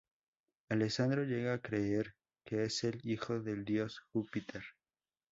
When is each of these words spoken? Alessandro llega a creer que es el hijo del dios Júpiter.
Alessandro 0.71 1.25
llega 1.25 1.53
a 1.53 1.61
creer 1.61 2.15
que 2.43 2.63
es 2.63 2.83
el 2.85 2.99
hijo 3.03 3.39
del 3.39 3.63
dios 3.65 3.99
Júpiter. 4.11 4.63